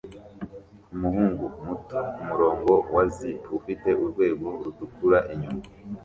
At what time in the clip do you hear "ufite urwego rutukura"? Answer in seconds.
3.59-5.19